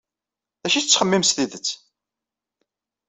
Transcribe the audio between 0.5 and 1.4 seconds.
D acu ay tettxemmim s